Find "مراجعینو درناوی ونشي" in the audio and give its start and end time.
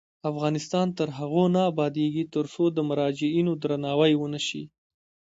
2.89-4.63